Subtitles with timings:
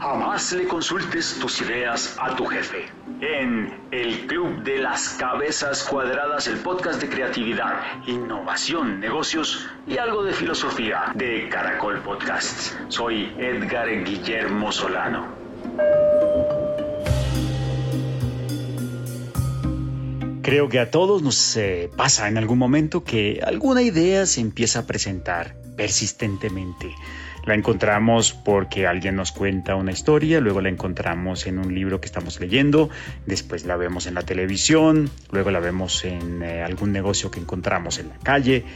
[0.00, 2.84] Jamás le consultes tus ideas a tu jefe.
[3.20, 10.22] En el Club de las Cabezas Cuadradas, el podcast de creatividad, innovación, negocios y algo
[10.22, 12.76] de filosofía de Caracol Podcasts.
[12.88, 15.33] Soy Edgar Guillermo Solano.
[20.44, 24.80] Creo que a todos nos eh, pasa en algún momento que alguna idea se empieza
[24.80, 26.94] a presentar persistentemente.
[27.46, 32.04] La encontramos porque alguien nos cuenta una historia, luego la encontramos en un libro que
[32.04, 32.90] estamos leyendo,
[33.24, 37.98] después la vemos en la televisión, luego la vemos en eh, algún negocio que encontramos
[37.98, 38.66] en la calle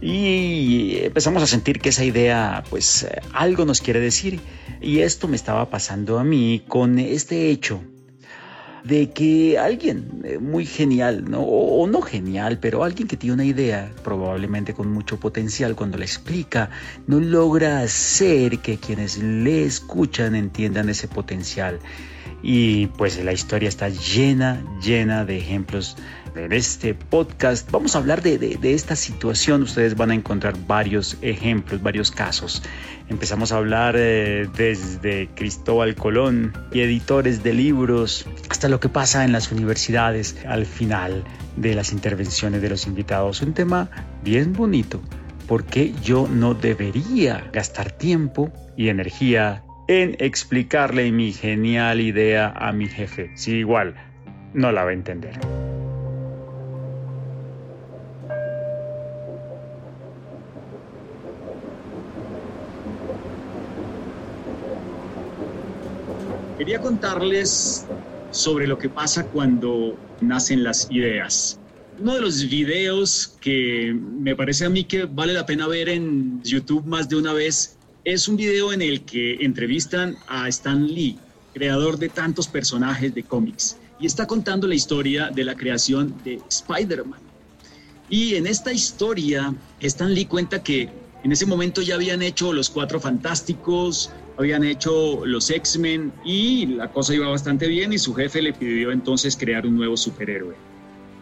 [0.00, 4.38] y empezamos a sentir que esa idea pues eh, algo nos quiere decir.
[4.80, 7.82] Y esto me estaba pasando a mí con este hecho
[8.88, 11.42] de que alguien eh, muy genial, ¿no?
[11.42, 16.06] O, no genial, pero alguien que tiene una idea, probablemente con mucho potencial, cuando la
[16.06, 16.70] explica,
[17.06, 21.80] no logra hacer que quienes le escuchan entiendan ese potencial.
[22.42, 25.96] Y pues la historia está llena, llena de ejemplos
[26.36, 27.70] en este podcast.
[27.70, 29.62] Vamos a hablar de, de, esta situación.
[29.62, 32.62] Ustedes van a encontrar varios ejemplos, varios casos.
[33.08, 39.24] Empezamos a hablar eh, desde Cristóbal Colón y editores de libros hasta lo que pasa
[39.24, 41.24] en las universidades al final
[41.56, 43.42] de las intervenciones de los invitados.
[43.42, 43.90] Un tema
[44.22, 45.00] bien bonito.
[45.48, 52.86] porque yo no debería gastar tiempo y energía en explicarle mi genial idea a mi
[52.88, 53.30] jefe?
[53.34, 53.94] Si igual
[54.52, 55.32] no la va a entender.
[66.58, 67.86] Quería contarles
[68.30, 71.58] sobre lo que pasa cuando nacen las ideas.
[71.98, 76.42] Uno de los videos que me parece a mí que vale la pena ver en
[76.42, 77.77] YouTube más de una vez
[78.12, 81.18] es un video en el que entrevistan a Stan Lee,
[81.52, 86.40] creador de tantos personajes de cómics, y está contando la historia de la creación de
[86.48, 87.20] Spider-Man.
[88.08, 90.88] Y en esta historia, Stan Lee cuenta que
[91.22, 96.90] en ese momento ya habían hecho Los Cuatro Fantásticos, habían hecho los X-Men y la
[96.90, 100.54] cosa iba bastante bien y su jefe le pidió entonces crear un nuevo superhéroe.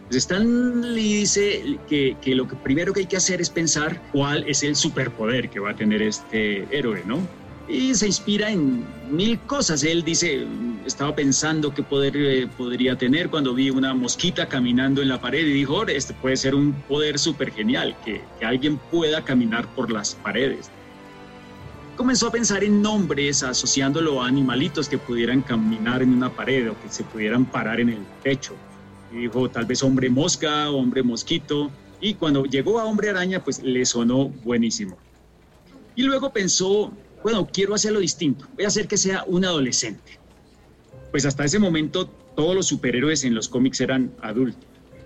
[0.07, 4.45] Pues Stan Lee dice que, que, lo primero que hay que hacer es pensar cuál
[4.47, 7.19] es el superpoder que va a tener este héroe, ¿no?
[7.67, 9.83] Y se inspira en mil cosas.
[9.83, 10.47] Él dice,
[10.85, 15.45] estaba pensando qué poder eh, podría tener cuando vi una mosquita caminando en la pared
[15.45, 19.91] y dijo, este puede ser un poder súper genial, que, que alguien pueda caminar por
[19.91, 20.71] las paredes
[21.97, 26.79] comenzó a pensar en nombres asociándolo a animalitos que pudieran caminar en una pared o
[26.79, 28.55] que se pudieran parar en el techo.
[29.11, 31.71] Dijo tal vez hombre mosca, hombre mosquito.
[32.01, 34.97] Y cuando llegó a hombre araña, pues le sonó buenísimo.
[35.95, 36.91] Y luego pensó,
[37.23, 38.45] bueno, quiero hacerlo distinto.
[38.55, 40.19] Voy a hacer que sea un adolescente.
[41.11, 44.63] Pues hasta ese momento todos los superhéroes en los cómics eran adultos.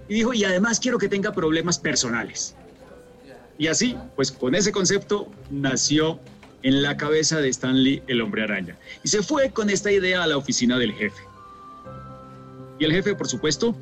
[0.10, 2.56] Y dijo, y además quiero que tenga problemas personales.
[3.58, 6.20] Y así, pues con ese concepto nació
[6.64, 8.78] en la cabeza de Stanley el hombre araña.
[9.04, 11.22] Y se fue con esta idea a la oficina del jefe.
[12.82, 13.76] Y el jefe, por supuesto,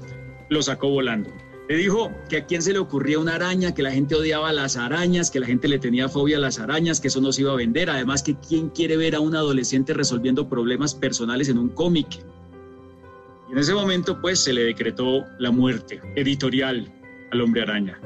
[0.50, 1.30] lo sacó volando.
[1.70, 4.76] Le dijo que a quién se le ocurría una araña, que la gente odiaba las
[4.76, 7.54] arañas, que la gente le tenía fobia a las arañas, que eso no se iba
[7.54, 7.90] a vender.
[7.90, 12.08] Además, que quién quiere ver a un adolescente resolviendo problemas personales en un cómic.
[13.48, 16.92] Y en ese momento, pues, se le decretó la muerte editorial
[17.32, 17.98] al hombre araña.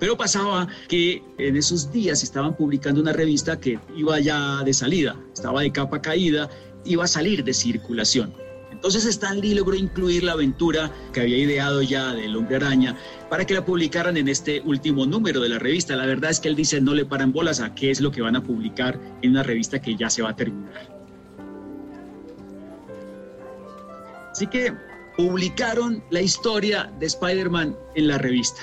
[0.00, 5.16] Pero pasaba que en esos días estaban publicando una revista que iba ya de salida,
[5.32, 6.50] estaba de capa caída,
[6.84, 8.34] iba a salir de circulación.
[8.70, 12.96] Entonces Stan Lee logró incluir la aventura que había ideado ya del hombre araña
[13.30, 15.96] para que la publicaran en este último número de la revista.
[15.96, 18.20] La verdad es que él dice no le paran bolas a qué es lo que
[18.20, 20.94] van a publicar en una revista que ya se va a terminar.
[24.32, 24.74] Así que
[25.16, 28.60] publicaron la historia de Spider-Man en la revista.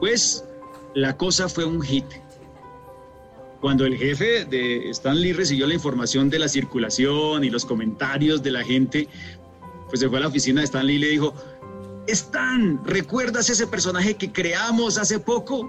[0.00, 0.44] Pues
[0.94, 2.04] la cosa fue un hit.
[3.60, 8.42] Cuando el jefe de Stan Lee recibió la información de la circulación y los comentarios
[8.42, 9.08] de la gente,
[9.88, 11.34] pues se fue a la oficina de Stan Lee y le dijo,
[12.06, 15.68] Stan, ¿recuerdas ese personaje que creamos hace poco?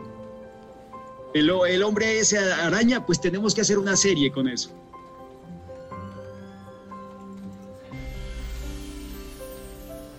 [1.34, 4.70] El, el hombre ese araña, pues tenemos que hacer una serie con eso.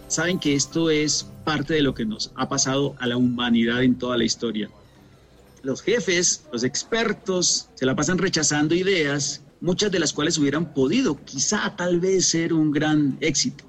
[0.08, 3.96] Saben que esto es parte de lo que nos ha pasado a la humanidad en
[3.96, 4.68] toda la historia.
[5.62, 11.22] Los jefes, los expertos, se la pasan rechazando ideas, muchas de las cuales hubieran podido
[11.24, 13.64] quizá tal vez ser un gran éxito.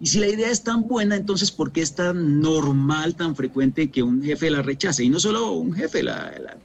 [0.00, 3.90] Y si la idea es tan buena, entonces ¿por qué es tan normal, tan frecuente
[3.90, 5.04] que un jefe la rechace?
[5.04, 6.04] Y no solo un jefe,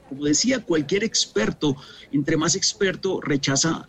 [0.08, 1.76] como decía cualquier experto,
[2.10, 3.86] entre más experto rechaza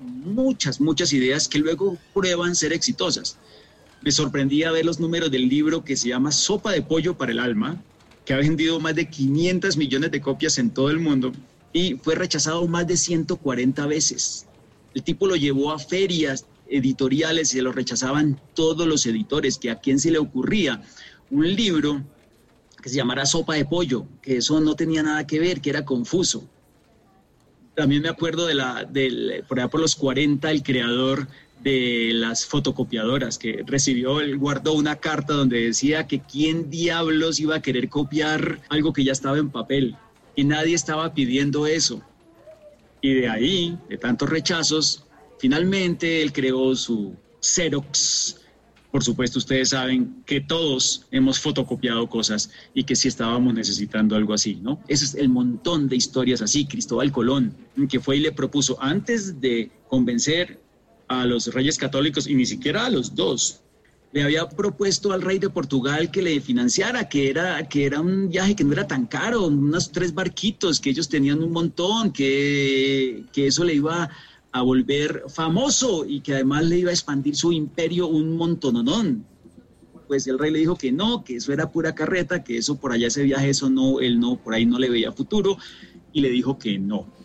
[0.00, 3.36] muchas, muchas ideas que luego prueban ser exitosas.
[4.00, 7.38] Me sorprendía ver los números del libro que se llama Sopa de Pollo para el
[7.38, 7.82] Alma,
[8.30, 11.32] que ha vendido más de 500 millones de copias en todo el mundo
[11.72, 14.46] y fue rechazado más de 140 veces.
[14.94, 19.72] El tipo lo llevó a ferias editoriales y se lo rechazaban todos los editores, que
[19.72, 20.80] a quién se le ocurría
[21.28, 22.04] un libro
[22.80, 25.84] que se llamara Sopa de Pollo, que eso no tenía nada que ver, que era
[25.84, 26.48] confuso.
[27.74, 31.26] También me acuerdo de la, del, por allá por los 40, el creador
[31.62, 37.56] de las fotocopiadoras, que recibió, él guardó una carta donde decía que quién diablos iba
[37.56, 39.96] a querer copiar algo que ya estaba en papel.
[40.36, 42.02] Y nadie estaba pidiendo eso.
[43.02, 45.04] Y de ahí, de tantos rechazos,
[45.38, 48.36] finalmente él creó su Xerox.
[48.90, 54.34] Por supuesto, ustedes saben que todos hemos fotocopiado cosas y que sí estábamos necesitando algo
[54.34, 54.80] así, ¿no?
[54.88, 56.66] Ese es el montón de historias así.
[56.66, 57.54] Cristóbal Colón,
[57.88, 60.59] que fue y le propuso, antes de convencer
[61.10, 63.60] a los reyes católicos y ni siquiera a los dos.
[64.12, 68.28] Le había propuesto al rey de Portugal que le financiara, que era, que era un
[68.28, 73.24] viaje que no era tan caro, unos tres barquitos, que ellos tenían un montón, que,
[73.32, 74.08] que eso le iba
[74.52, 79.26] a volver famoso y que además le iba a expandir su imperio un montononón.
[80.06, 82.92] Pues el rey le dijo que no, que eso era pura carreta, que eso por
[82.92, 85.56] allá ese viaje, eso no, él no, por ahí no le veía futuro
[86.12, 87.19] y le dijo que no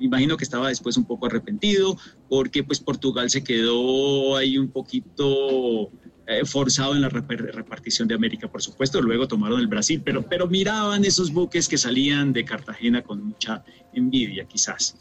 [0.00, 1.96] imagino que estaba después un poco arrepentido
[2.28, 5.90] porque pues Portugal se quedó ahí un poquito
[6.26, 10.46] eh, forzado en la repartición de América, por supuesto, luego tomaron el Brasil, pero, pero
[10.46, 13.64] miraban esos buques que salían de Cartagena con mucha
[13.94, 14.96] envidia quizás.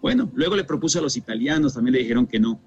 [0.00, 2.60] Bueno, luego le propuso a los italianos, también le dijeron que no.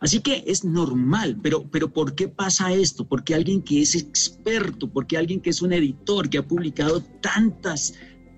[0.00, 3.06] Así que es normal, pero, pero ¿por qué pasa esto?
[3.06, 7.94] Porque alguien que es experto, porque alguien que es un editor, que ha publicado tantas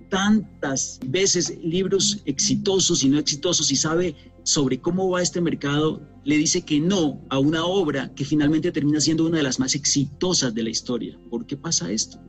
[0.09, 6.37] tantas veces libros exitosos y no exitosos y sabe sobre cómo va este mercado, le
[6.37, 10.55] dice que no a una obra que finalmente termina siendo una de las más exitosas
[10.55, 11.19] de la historia.
[11.31, 12.21] ¿Por qué pasa esto?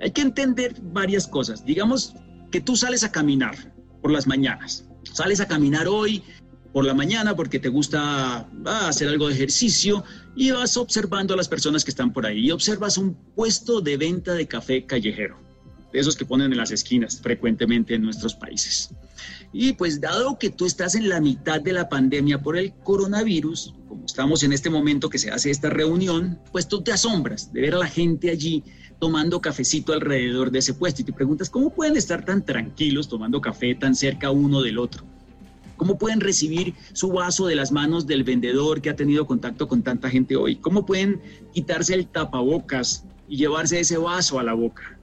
[0.00, 1.64] Hay que entender varias cosas.
[1.64, 2.14] Digamos
[2.50, 4.84] que tú sales a caminar por las mañanas.
[5.12, 6.22] Sales a caminar hoy
[6.72, 10.04] por la mañana porque te gusta ah, hacer algo de ejercicio
[10.36, 13.96] y vas observando a las personas que están por ahí y observas un puesto de
[13.96, 15.47] venta de café callejero
[15.92, 18.90] de esos que ponen en las esquinas frecuentemente en nuestros países.
[19.52, 23.74] Y pues dado que tú estás en la mitad de la pandemia por el coronavirus,
[23.88, 27.62] como estamos en este momento que se hace esta reunión, pues tú te asombras de
[27.62, 28.62] ver a la gente allí
[28.98, 33.40] tomando cafecito alrededor de ese puesto y te preguntas, ¿cómo pueden estar tan tranquilos tomando
[33.40, 35.04] café tan cerca uno del otro?
[35.76, 39.84] ¿Cómo pueden recibir su vaso de las manos del vendedor que ha tenido contacto con
[39.84, 40.56] tanta gente hoy?
[40.56, 41.22] ¿Cómo pueden
[41.54, 44.97] quitarse el tapabocas y llevarse ese vaso a la boca?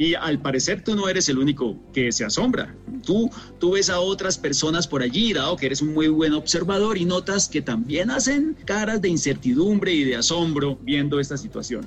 [0.00, 2.74] Y al parecer tú no eres el único que se asombra.
[3.04, 6.96] Tú, tú ves a otras personas por allí, dado que eres un muy buen observador
[6.96, 11.86] y notas que también hacen caras de incertidumbre y de asombro viendo esta situación.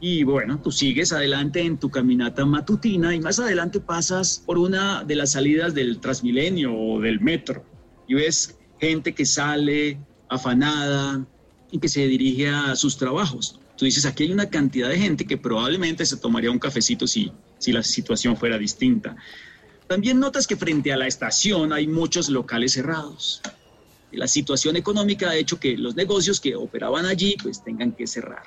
[0.00, 5.02] Y bueno, tú sigues adelante en tu caminata matutina y más adelante pasas por una
[5.02, 7.64] de las salidas del Transmilenio o del metro
[8.06, 9.98] y ves gente que sale
[10.28, 11.26] afanada
[11.72, 13.59] y que se dirige a sus trabajos.
[13.80, 17.32] Tú dices, aquí hay una cantidad de gente que probablemente se tomaría un cafecito si,
[17.56, 19.16] si la situación fuera distinta.
[19.86, 23.40] También notas que frente a la estación hay muchos locales cerrados.
[24.12, 28.42] La situación económica ha hecho que los negocios que operaban allí pues tengan que cerrar.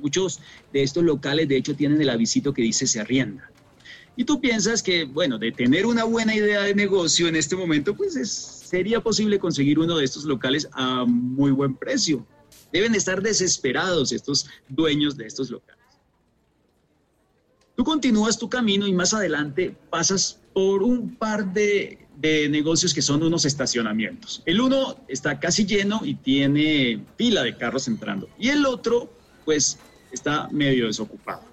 [0.00, 0.40] Muchos
[0.72, 3.50] de estos locales de hecho tienen el avisito que dice se arrienda.
[4.16, 7.94] Y tú piensas que, bueno, de tener una buena idea de negocio en este momento,
[7.94, 12.26] pues sería posible conseguir uno de estos locales a muy buen precio.
[12.72, 15.80] Deben estar desesperados estos dueños de estos locales.
[17.76, 22.06] Tú continúas tu camino y más adelante pasas por un par de,
[22.50, 24.42] negocios que son unos estacionamientos.
[24.44, 28.28] El uno está casi lleno y tiene fila de carros entrando.
[28.38, 29.10] Y el otro,
[29.46, 29.78] pues,
[30.12, 31.49] está medio desocupado.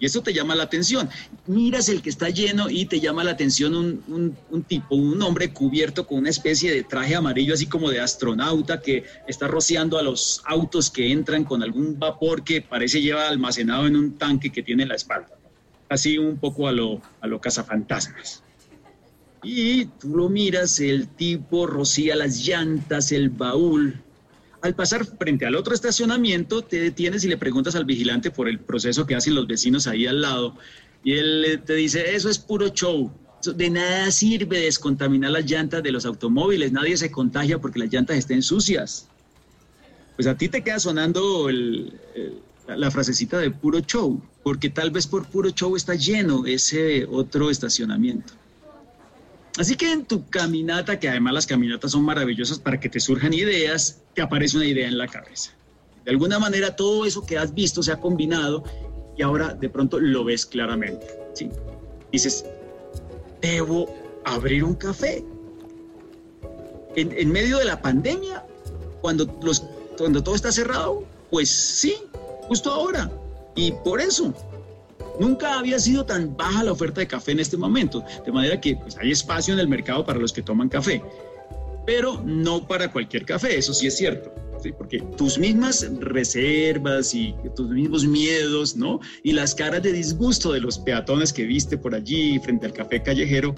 [0.00, 1.10] Y eso te llama la atención.
[1.46, 6.06] Miras el que está lleno y te llama la atención un, tipo, un hombre cubierto
[6.06, 10.42] con una especie de traje amarillo, así como de astronauta, que está rociando a los
[10.46, 14.84] autos que entran con algún vapor que parece lleva almacenado en un tanque que tiene
[14.84, 15.28] en la espalda.
[15.90, 18.42] Así un poco a lo, a lo cazafantasmas.
[19.42, 24.02] Y tú lo miras, el tipo rocía las llantas, el baúl,
[24.62, 28.58] al pasar frente al otro estacionamiento, te detienes y le preguntas al vigilante por el
[28.58, 30.56] proceso que hacen los vecinos ahí al lado.
[31.02, 33.10] Y él te dice, eso es puro show.
[33.54, 38.18] De nada sirve descontaminar las llantas de los automóviles, nadie se contagia porque las llantas
[38.18, 39.08] estén sucias.
[40.16, 41.48] Pues a ti te queda sonando
[42.66, 47.48] la frasecita de puro show, porque tal vez por puro show está lleno ese otro
[47.50, 48.34] estacionamiento.
[49.58, 53.32] Así que en tu caminata, que además las caminatas son maravillosas para que te surjan
[53.32, 55.52] ideas, te aparece una idea en la cabeza.
[56.04, 58.64] De alguna manera todo eso que has visto se ha combinado
[59.16, 61.06] y ahora de pronto lo ves claramente.
[61.34, 61.50] ¿sí?
[62.12, 62.44] Dices,
[63.40, 63.92] debo
[64.24, 65.24] abrir un café.
[66.96, 68.44] En, medio de la pandemia,
[69.00, 69.26] cuando,
[69.96, 71.94] cuando todo está cerrado, pues sí,
[72.48, 73.10] justo ahora.
[73.54, 74.34] Y por eso,
[75.20, 78.74] Nunca había sido tan baja la oferta de café en este momento, de manera que
[78.76, 81.02] pues, hay espacio en el mercado para los que toman café,
[81.86, 84.32] pero no para cualquier café, eso sí es cierto.
[84.78, 89.00] porque tus mismas reservas y tus mismos miedos, ¿no?
[89.22, 93.02] Y las caras de disgusto de los peatones que viste por allí frente al café
[93.02, 93.54] callejero,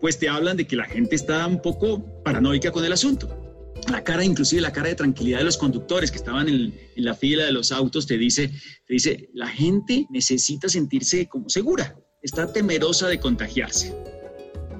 [0.00, 3.49] pues te hablan de que la gente está un poco paranoica con el asunto
[3.88, 7.44] la cara, inclusive la cara de tranquilidad de los conductores que estaban en, la fila
[7.44, 8.50] de los autos, te dice,
[8.86, 13.94] te dice, la gente necesita sentirse como segura, está temerosa de contagiarse.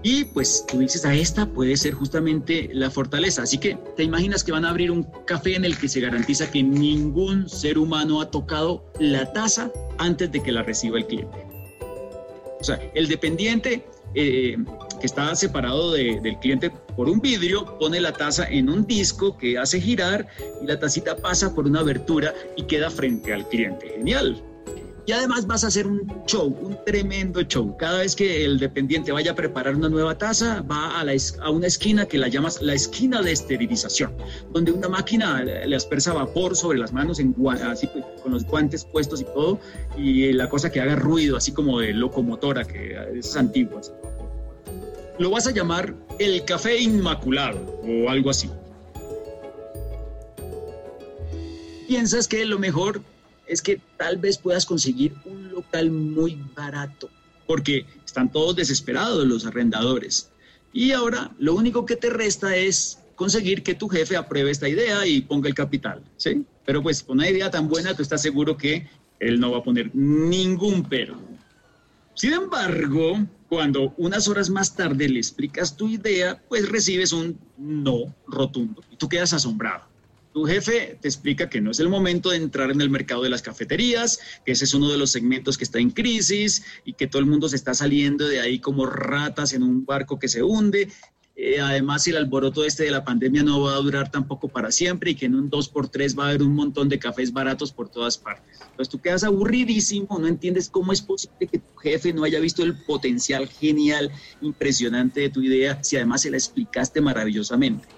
[0.02, 3.42] Y pues tú dices, a esta puede ser justamente la fortaleza.
[3.42, 6.50] Así que te imaginas que van a abrir un café en el que se garantiza
[6.50, 11.47] que ningún ser humano ha tocado la taza antes de que la reciba el cliente.
[12.61, 14.57] O sea, el dependiente eh,
[15.00, 19.59] que está separado del cliente por un vidrio, pone la taza en un disco que
[19.59, 20.26] hace girar
[20.62, 23.88] y la tacita pasa por una abertura y queda frente al cliente.
[23.97, 24.42] Genial.
[25.07, 27.76] Y además vas a hacer un show, un tremendo show.
[27.76, 31.50] Cada vez que el dependiente vaya a preparar una nueva taza, va a, la, a
[31.50, 34.14] una esquina que la llamas la esquina de esterilización,
[34.52, 37.21] donde una máquina le aspersa vapor sobre las manos,
[37.64, 37.88] así
[38.23, 39.59] con los guantes puestos y todo,
[39.97, 43.80] y la cosa que haga ruido, así como de locomotora, que es antigua.
[45.20, 48.48] Lo vas a llamar el café inmaculado o algo así.
[51.86, 53.02] Piensas que lo mejor
[53.46, 57.10] es que tal vez puedas conseguir un local muy barato,
[57.46, 60.30] porque están todos desesperados los arrendadores.
[60.72, 65.06] Y ahora lo único que te resta es conseguir que tu jefe apruebe esta idea
[65.06, 66.46] y ponga el capital, ¿sí?
[66.64, 69.62] Pero pues con una idea tan buena tú estás seguro que él no va a
[69.62, 71.20] poner ningún pero.
[72.14, 73.18] Sin embargo,
[73.50, 78.97] cuando unas horas más tarde le explicas tu idea, pues recibes un no rotundo y
[78.97, 79.90] tú quedas asombrado.
[80.33, 83.28] Tu jefe te explica que no es el momento de entrar en el mercado de
[83.28, 87.09] las cafeterías, que ese es uno de los segmentos que está en crisis y que
[87.09, 90.45] todo el mundo se está saliendo de ahí como ratas en un barco que se
[90.45, 90.88] hunde.
[91.37, 95.12] Eh, además, el alboroto este de la pandemia no va a durar tampoco para siempre
[95.12, 98.18] y que en un 2x3 va a haber un montón de cafés baratos por todas
[98.18, 98.60] partes.
[98.70, 102.62] Entonces tú quedas aburridísimo, no entiendes cómo es posible que tu jefe no haya visto
[102.62, 104.10] el potencial genial,
[104.40, 107.88] impresionante de tu idea, si además se la explicaste maravillosamente.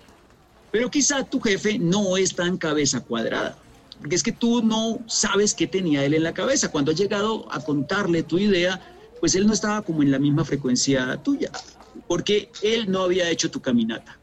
[0.71, 3.59] Pero quizá tu jefe no es tan cabeza cuadrada,
[3.99, 6.71] porque es que tú no sabes qué tenía él en la cabeza.
[6.71, 8.81] Cuando has llegado a contarle tu idea,
[9.21, 11.51] pues él no estaba como en la misma frecuencia tuya,
[12.09, 14.19] porque él no había hecho tu caminata.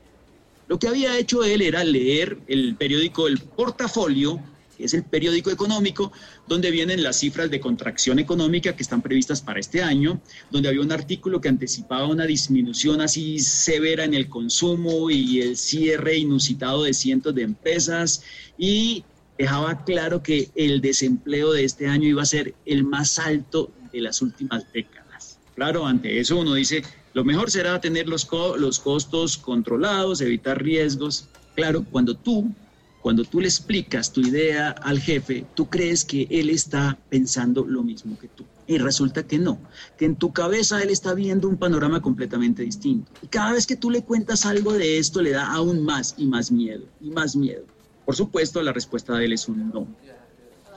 [0.68, 4.40] Lo que había hecho él era leer el periódico El Portafolio
[4.80, 6.12] es el periódico económico,
[6.48, 10.82] donde vienen las cifras de contracción económica que están previstas para este año, donde había
[10.82, 16.84] un artículo que anticipaba una disminución así severa en el consumo y el cierre inusitado
[16.84, 18.24] de cientos de empresas
[18.58, 19.04] y
[19.38, 24.02] dejaba claro que el desempleo de este año iba a ser el más alto de
[24.02, 25.40] las últimas décadas.
[25.56, 31.28] Claro, ante eso uno dice, lo mejor será tener los, los costos controlados, evitar riesgos.
[31.56, 32.54] Claro, cuando tú
[33.02, 37.82] cuando tú le explicas tu idea al jefe, tú crees que él está pensando lo
[37.82, 38.44] mismo que tú.
[38.68, 39.58] Y resulta que no,
[39.98, 43.12] que en tu cabeza él está viendo un panorama completamente distinto.
[43.22, 46.26] Y cada vez que tú le cuentas algo de esto, le da aún más y
[46.26, 47.64] más miedo, y más miedo.
[48.06, 49.88] Por supuesto, la respuesta de él es un no.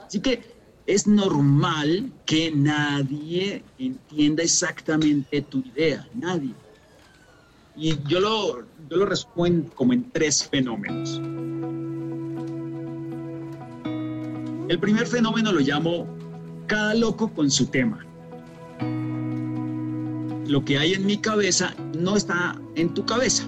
[0.07, 0.41] Así que
[0.85, 6.53] es normal que nadie entienda exactamente tu idea, nadie.
[7.75, 8.59] Y yo lo,
[8.89, 11.19] yo lo resumo como en tres fenómenos.
[14.69, 16.07] El primer fenómeno lo llamo
[16.67, 18.05] cada loco con su tema.
[20.47, 23.47] Lo que hay en mi cabeza no está en tu cabeza.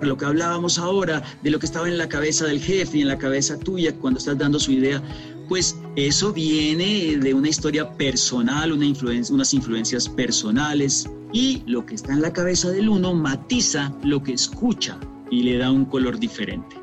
[0.00, 3.08] Lo que hablábamos ahora, de lo que estaba en la cabeza del jefe y en
[3.08, 5.00] la cabeza tuya cuando estás dando su idea,
[5.48, 12.22] pues eso viene de una historia personal, unas influencias personales y lo que está en
[12.22, 14.98] la cabeza del uno matiza lo que escucha
[15.30, 16.76] y le da un color diferente.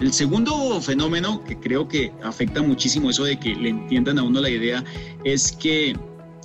[0.00, 4.40] El segundo fenómeno que creo que afecta muchísimo eso de que le entiendan a uno
[4.40, 4.84] la idea
[5.24, 5.96] es que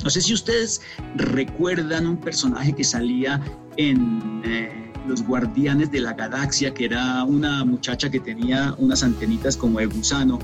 [0.03, 0.79] No sé si ustedes
[1.15, 3.41] recuerdan un personaje que salía
[3.77, 9.57] en eh, Los Guardianes de la Galaxia, que era una muchacha que tenía unas antenitas
[9.57, 10.37] como de gusano.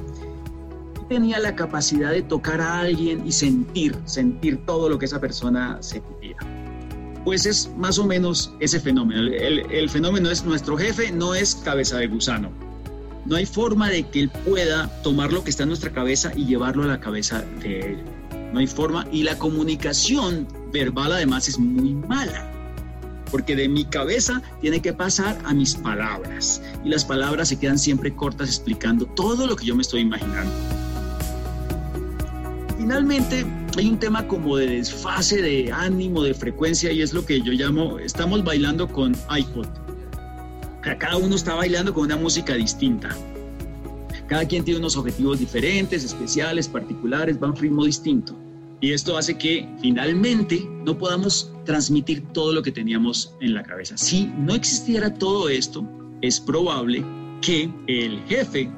[1.09, 5.77] Tenía la capacidad de tocar a alguien y sentir, sentir todo lo que esa persona
[5.81, 6.37] sentía.
[7.23, 9.21] Pues es más o menos ese fenómeno.
[9.21, 12.51] El, el fenómeno es nuestro jefe, no es cabeza de gusano.
[13.25, 16.45] No hay forma de que él pueda tomar lo que está en nuestra cabeza y
[16.45, 18.03] llevarlo a la cabeza de él.
[18.51, 19.07] No hay forma.
[19.11, 22.49] Y la comunicación verbal además es muy mala.
[23.31, 26.61] Porque de mi cabeza tiene que pasar a mis palabras.
[26.83, 30.51] Y las palabras se quedan siempre cortas explicando todo lo que yo me estoy imaginando.
[32.83, 33.45] Finalmente,
[33.77, 37.53] hay un tema como de desfase de ánimo, de frecuencia, y es lo que yo
[37.53, 39.67] llamo, estamos bailando con iPod.
[40.81, 43.07] Cada uno está bailando con una música distinta.
[44.27, 48.35] Cada quien tiene unos objetivos diferentes, especiales, particulares, va a un ritmo distinto.
[48.81, 53.97] Y esto hace que finalmente no podamos transmitir todo lo que teníamos en la cabeza.
[53.97, 55.87] Si no existiera todo esto,
[56.21, 57.01] es probable
[57.41, 58.69] que el jefe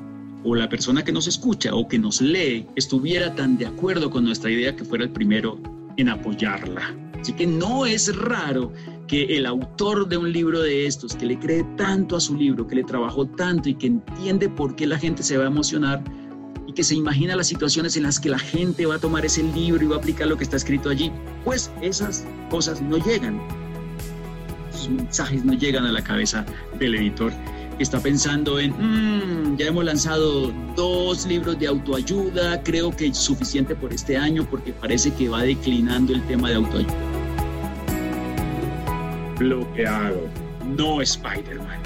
[0.45, 4.23] o la persona que nos escucha o que nos lee estuviera tan de acuerdo con
[4.23, 5.59] nuestra idea que fuera el primero
[5.97, 6.95] en apoyarla.
[7.19, 8.71] Así que no es raro
[9.07, 12.67] que el autor de un libro de estos, que le cree tanto a su libro,
[12.67, 16.03] que le trabajó tanto y que entiende por qué la gente se va a emocionar
[16.67, 19.41] y que se imagina las situaciones en las que la gente va a tomar ese
[19.41, 21.11] libro y va a aplicar lo que está escrito allí,
[21.43, 23.41] pues esas cosas no llegan.
[24.71, 26.45] Sus mensajes no llegan a la cabeza
[26.77, 27.33] del editor
[27.79, 33.75] está pensando en, mm, ya hemos lanzado dos libros de autoayuda, creo que es suficiente
[33.75, 36.95] por este año porque parece que va declinando el tema de autoayuda.
[39.37, 40.21] Bloqueado,
[40.77, 41.79] no Spider-Man.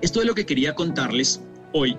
[0.00, 1.40] Esto es lo que quería contarles
[1.72, 1.96] hoy,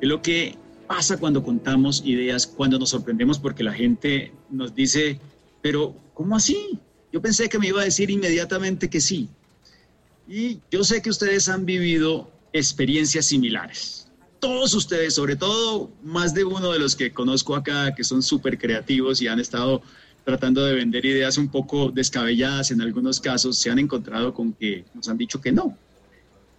[0.00, 0.56] es lo que
[0.86, 5.18] pasa cuando contamos ideas, cuando nos sorprendemos porque la gente nos dice,
[5.62, 6.78] pero ¿cómo así?
[7.12, 9.28] Yo pensé que me iba a decir inmediatamente que sí.
[10.28, 14.08] Y yo sé que ustedes han vivido experiencias similares.
[14.40, 18.58] Todos ustedes, sobre todo más de uno de los que conozco acá, que son súper
[18.58, 19.82] creativos y han estado
[20.24, 24.84] tratando de vender ideas un poco descabelladas en algunos casos, se han encontrado con que
[24.92, 25.76] nos han dicho que no.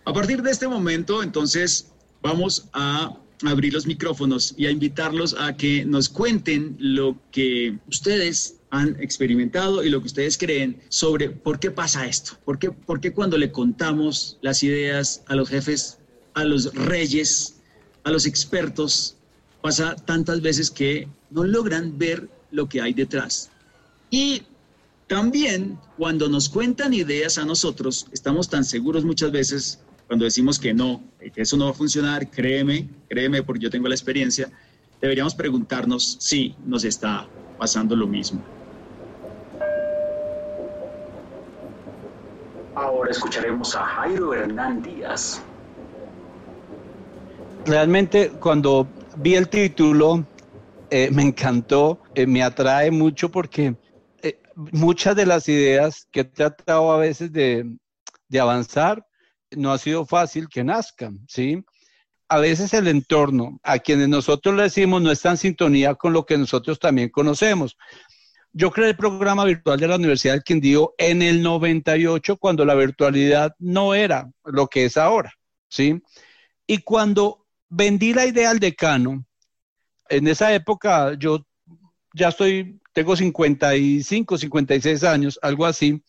[0.03, 1.91] A partir de este momento, entonces,
[2.23, 8.58] vamos a abrir los micrófonos y a invitarlos a que nos cuenten lo que ustedes
[8.71, 12.99] han experimentado y lo que ustedes creen sobre por qué pasa esto, por qué, por
[13.01, 15.97] qué cuando le contamos las ideas a los jefes,
[16.33, 17.55] a los reyes,
[18.03, 19.15] a los expertos,
[19.61, 23.49] pasa tantas veces que no logran ver lo que hay detrás.
[24.09, 24.43] Y
[25.07, 30.73] también cuando nos cuentan ideas a nosotros, estamos tan seguros muchas veces cuando decimos que
[30.73, 34.51] no, que eso no va a funcionar, créeme, créeme porque yo tengo la experiencia,
[34.99, 37.27] deberíamos preguntarnos si nos está
[37.59, 38.58] pasando lo mismo.
[42.99, 45.41] Ahora escucharemos a Jairo Hernán Díaz.
[47.65, 50.25] Realmente cuando vi el título
[50.89, 53.77] eh, me encantó, eh, me atrae mucho porque
[54.21, 54.41] eh,
[54.73, 57.73] muchas de las ideas que he tratado a veces de,
[58.37, 59.07] avanzar
[59.51, 61.63] no ha sido fácil que nazcan, ¿sí?
[62.27, 66.25] a veces el entorno a quienes nosotros le decimos no está en sintonía con lo
[66.25, 67.77] que nosotros también conocemos.
[68.51, 72.75] Yo creé el programa virtual de la Universidad del Quindío en el 98 cuando la
[72.75, 75.33] virtualidad no era lo que es ahora,
[75.69, 76.01] ¿sí?
[76.65, 79.25] Y cuando vendí la idea al decano,
[80.09, 81.45] en esa época yo
[82.13, 86.03] ya estoy, tengo 55, 56 años, algo así,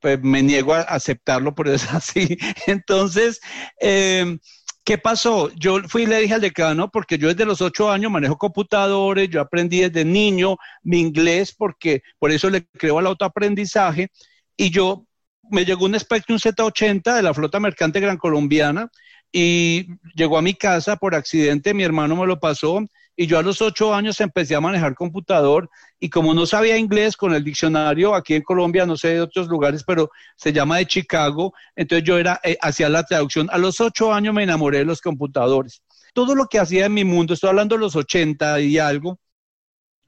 [0.00, 2.36] pues me niego a aceptarlo, pero es así.
[2.66, 3.40] Entonces,
[3.80, 4.38] eh,
[4.86, 5.50] ¿Qué pasó?
[5.56, 9.28] Yo fui y le dije al decano, porque yo desde los ocho años manejo computadores,
[9.28, 14.10] yo aprendí desde niño mi inglés, porque por eso le creo al autoaprendizaje,
[14.56, 15.04] y yo
[15.50, 18.88] me llegó un Spectrum Z80 de la flota mercante gran colombiana,
[19.32, 22.78] y llegó a mi casa por accidente, mi hermano me lo pasó,
[23.16, 25.68] y yo a los ocho años empecé a manejar computador
[25.98, 29.48] y como no sabía inglés con el diccionario aquí en Colombia, no sé de otros
[29.48, 33.48] lugares, pero se llama de Chicago, entonces yo era, eh, hacía la traducción.
[33.50, 35.82] A los ocho años me enamoré de los computadores.
[36.12, 39.18] Todo lo que hacía en mi mundo, estoy hablando de los ochenta y algo,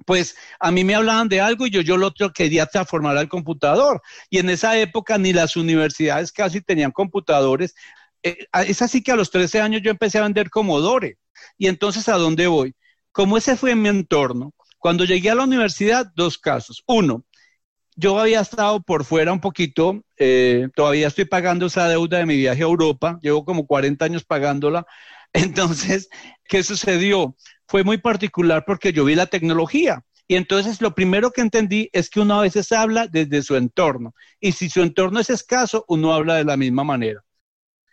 [0.06, 4.00] pues a mí me hablaban de algo y yo, yo lo quería transformar al computador.
[4.30, 7.74] Y en esa época ni las universidades casi tenían computadores.
[8.22, 11.18] Eh, es así que a los 13 años yo empecé a vender Commodore.
[11.56, 12.74] Y entonces, ¿a dónde voy?
[13.12, 16.82] Como ese fue mi entorno, cuando llegué a la universidad, dos casos.
[16.86, 17.24] Uno,
[17.96, 22.36] yo había estado por fuera un poquito, eh, todavía estoy pagando esa deuda de mi
[22.36, 24.86] viaje a Europa, llevo como 40 años pagándola.
[25.32, 26.08] Entonces,
[26.44, 27.36] ¿qué sucedió?
[27.68, 30.02] fue muy particular porque yo vi la tecnología.
[30.26, 34.14] Y entonces lo primero que entendí es que uno a veces habla desde su entorno.
[34.40, 37.22] Y si su entorno es escaso, uno habla de la misma manera.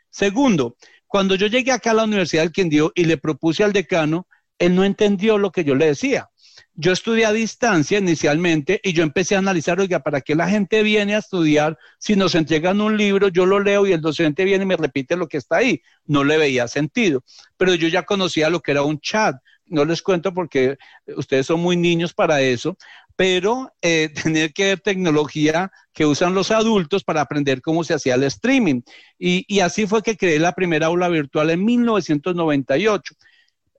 [0.10, 0.76] Segundo,
[1.08, 4.28] cuando yo llegué acá a la Universidad del Quindío y le propuse al decano,
[4.60, 6.30] él no entendió lo que yo le decía.
[6.74, 10.84] Yo estudié a distancia inicialmente y yo empecé a analizar, oiga, ¿para qué la gente
[10.84, 14.64] viene a estudiar si nos entregan un libro, yo lo leo y el docente viene
[14.64, 15.82] y me repite lo que está ahí?
[16.06, 17.24] No le veía sentido.
[17.58, 19.36] Pero yo ya conocía lo que era un chat.
[19.68, 20.78] No les cuento porque
[21.16, 22.78] ustedes son muy niños para eso,
[23.16, 28.16] pero eh, tener que ver tecnología que usan los adultos para aprender cómo se hacía
[28.16, 28.82] el streaming.
[29.18, 33.16] Y, y así fue que creé la primera aula virtual en 1998.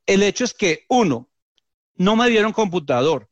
[0.07, 1.29] El hecho es que, uno,
[1.97, 3.29] no me dieron computador.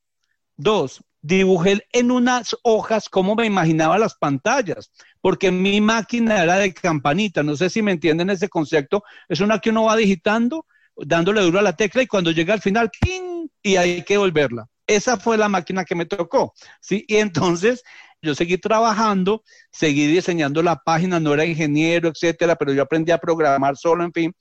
[0.57, 6.75] Dos, dibujé en unas hojas cómo me imaginaba las pantallas, porque mi máquina era de
[6.75, 11.41] campanita, no sé si me entienden ese concepto, es una que uno va digitando, dándole
[11.41, 13.49] duro a la tecla y cuando llega al final, ¡ping!
[13.63, 14.67] y hay que volverla.
[14.87, 17.05] Esa fue la máquina que me tocó, ¿sí?
[17.09, 17.83] Y entonces
[18.21, 23.19] yo seguí trabajando, seguí diseñando la página, no era ingeniero, etcétera, pero yo aprendí a
[23.19, 24.35] programar solo, en fin.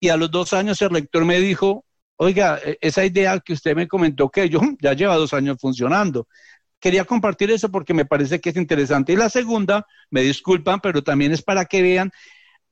[0.00, 1.84] Y a los dos años el rector me dijo,
[2.18, 6.28] oiga, e, esa idea que usted me comentó que yo ya lleva dos años funcionando.
[6.80, 9.12] Quería compartir eso porque me parece que es interesante.
[9.12, 12.12] Y la segunda, me disculpan, pero también es para que vean,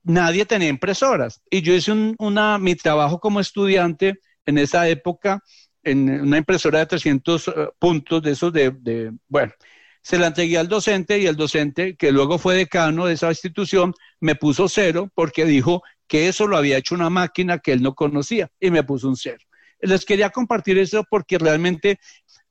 [0.03, 1.41] nadie tenía impresoras.
[1.49, 5.43] Y yo hice una, mi trabajo como estudiante en esa época
[5.83, 9.53] en una impresora de 300 eh, puntos de esos de, bueno,
[10.01, 13.93] se la entregué al docente y el docente, que luego fue decano de esa institución,
[14.19, 17.93] me puso cero porque dijo que eso lo había hecho una máquina que él no
[17.93, 19.43] conocía y me puso un cero.
[19.79, 21.99] Les quería compartir eso porque realmente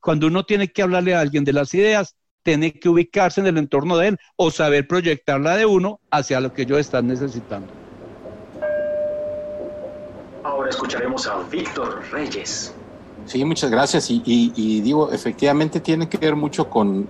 [0.01, 3.59] cuando uno tiene que hablarle a alguien de las ideas, tiene que ubicarse en el
[3.59, 7.67] entorno de él o saber proyectarla de uno hacia lo que ellos están necesitando.
[10.45, 12.73] Ahora escucharemos a Víctor Reyes.
[13.27, 14.09] Sí, muchas gracias.
[14.09, 17.09] Y, digo, efectivamente tiene que ver mucho con,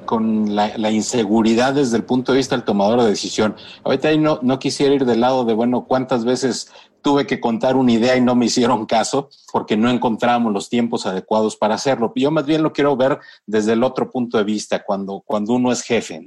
[0.55, 3.55] la, inseguridad desde el punto de vista del tomador de decisión.
[3.85, 7.77] Ahorita ahí no, no quisiera ir del lado de, bueno, cuántas veces tuve que contar
[7.77, 12.13] una idea y no me hicieron caso porque no encontramos los tiempos adecuados para hacerlo.
[12.17, 15.71] Yo más bien lo quiero ver desde el otro punto de vista, cuando, cuando uno
[15.71, 16.21] es jefe,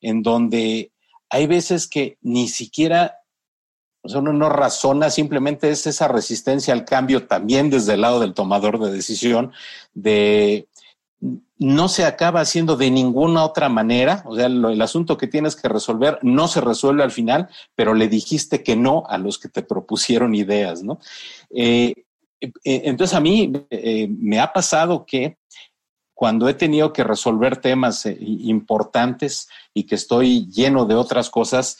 [0.00, 0.92] en donde
[1.28, 3.16] hay veces que ni siquiera
[4.14, 8.78] uno no razona, simplemente es esa resistencia al cambio también desde el lado del tomador
[8.78, 9.52] de decisión,
[9.94, 10.68] de
[11.58, 15.68] no se acaba haciendo de ninguna otra manera, o sea, el asunto que tienes que
[15.68, 19.62] resolver no se resuelve al final, pero le dijiste que no a los que te
[19.62, 21.00] propusieron ideas, ¿no?
[21.50, 21.94] Eh,
[22.40, 25.38] eh, entonces a mí eh, me ha pasado que
[26.12, 31.78] cuando he tenido que resolver temas importantes y que estoy lleno de otras cosas,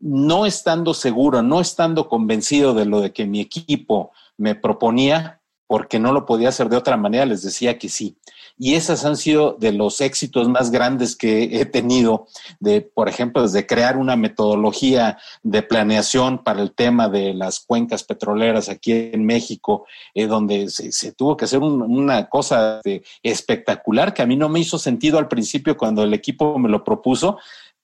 [0.00, 5.98] no estando seguro, no estando convencido de lo de que mi equipo me proponía, porque
[5.98, 8.18] no lo podía hacer de otra manera, les decía que sí.
[8.56, 12.28] Y esos han sido de los éxitos más grandes que he tenido,
[12.60, 18.04] de, por ejemplo, desde crear una metodología de planeación para el tema de las cuencas
[18.04, 22.80] petroleras aquí en México, eh, donde se, tuvo que hacer una cosa
[23.22, 26.84] espectacular que a mí no me hizo sentido al principio cuando el equipo me lo
[26.84, 27.38] propuso,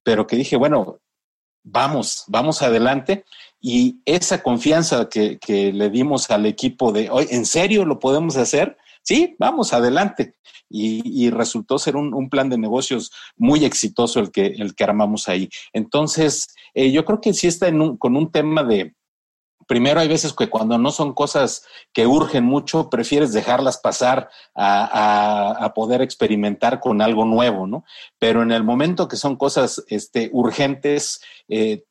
[0.05, 1.01] pero que dije, bueno,
[1.63, 3.25] vamos, vamos adelante.
[3.61, 5.39] Y esa confianza que,
[5.73, 8.77] le dimos al equipo de, hoy, ¿en serio lo podemos hacer?
[9.03, 10.35] Sí, vamos adelante.
[10.69, 15.49] Y, resultó ser un, plan de negocios muy exitoso el que, el que armamos ahí.
[15.73, 18.95] Entonces, eh, yo creo que sí está con un tema de,
[19.71, 25.73] primero hay veces que cuando no son cosas que urgen mucho, prefieres dejarlas pasar a,
[25.77, 27.85] poder experimentar con algo nuevo, ¿no?
[28.19, 31.85] Pero en el momento que son cosas este, urgentes, eh,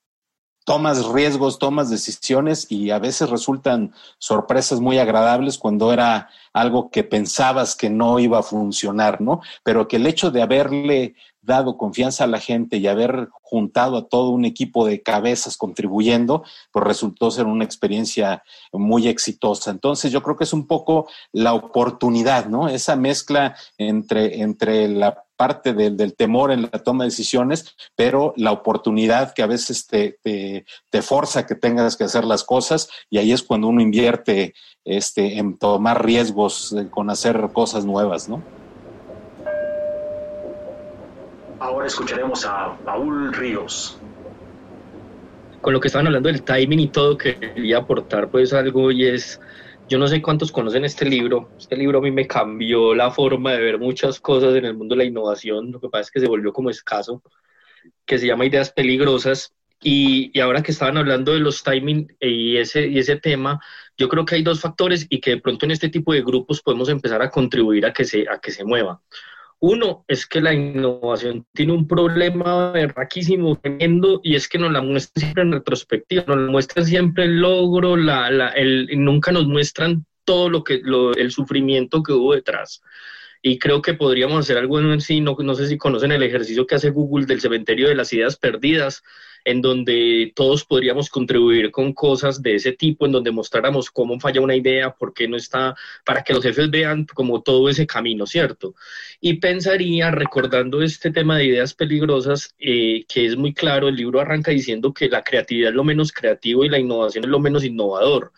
[0.66, 7.06] tomas riesgos, tomas decisiones y a veces resultan sorpresas muy agradables cuando era algo que
[7.06, 9.40] pensabas que no iba a funcionar, ¿no?
[9.64, 14.08] Pero que el hecho de haberle dado confianza a la gente y haber juntado a
[14.08, 19.72] todo un equipo de cabezas contribuyendo, pues resultó ser una experiencia muy exitosa.
[19.72, 22.68] Entonces yo creo que es un poco la oportunidad, ¿no?
[22.68, 28.52] Esa mezcla entre, entre la parte del, temor en la toma de decisiones, pero la
[28.52, 33.20] oportunidad que a veces te, te, te forza que tengas que hacer las cosas y
[33.20, 38.59] ahí es cuando uno invierte este, en tomar riesgos con hacer cosas nuevas, ¿no?
[41.60, 44.00] Ahora escucharemos a Paul Ríos.
[45.60, 49.42] Con lo que estaban hablando del timing y todo, quería aportar pues algo y es,
[49.90, 53.52] yo no sé cuántos conocen este libro, este libro a mí me cambió la forma
[53.52, 56.22] de ver muchas cosas en el mundo de la innovación, lo que pasa es que
[56.22, 57.22] se volvió como escaso,
[58.06, 62.56] que se llama Ideas Peligrosas Y, y, ahora que estaban hablando de los timing y
[62.58, 63.60] ese, y ese tema,
[63.98, 66.62] yo creo que hay dos factores y que de pronto en este tipo de grupos
[66.62, 69.02] podemos empezar a contribuir a que se, a que se mueva.
[69.62, 74.82] Uno es que la innovación tiene un problema raquísimo, tremendo, y es que nos la
[74.82, 79.48] muestran siempre en retrospectiva, nos la muestran siempre el logro, la, la, el, nunca nos
[79.48, 82.82] muestran todo lo que, lo, el sufrimiento que hubo detrás.
[83.42, 86.66] Y creo que podríamos hacer algo en sí, no, no sé si conocen el ejercicio
[86.66, 89.04] que hace Google del cementerio de las ideas perdidas,
[89.46, 94.42] en donde todos podríamos contribuir con cosas de ese tipo, en donde mostráramos cómo falla
[94.42, 95.76] una idea, por qué no está,
[96.06, 98.76] para que los jefes vean como todo ese camino, ¿cierto?
[99.22, 104.20] Y pensaría, recordando este tema de ideas peligrosas, eh, que es muy claro, el libro
[104.20, 107.64] arranca diciendo que la creatividad es lo menos creativo y la innovación es lo menos
[107.64, 108.32] innovador,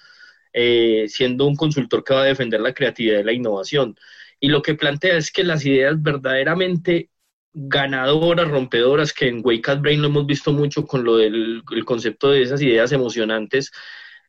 [0.54, 3.96] eh, siendo un consultor que va a defender la creatividad y la innovación
[4.44, 7.11] y lo que plantea es que las ideas verdaderamente
[7.54, 12.30] ganadoras, rompedoras, que en Wake Up Brain lo hemos visto mucho con lo del concepto
[12.32, 13.72] de esas ideas emocionantes,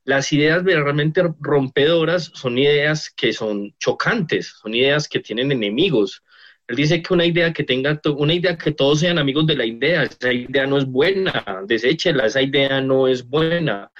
[0.04, 6.24] las ideas verdaderamente rompedoras son ideas que son chocantes, son ideas que tienen enemigos.
[6.66, 9.64] Él dice que una idea que tenga, una idea que todos sean amigos de la
[9.64, 13.92] idea, esa idea no es buena, deséchela, esa idea no es buena.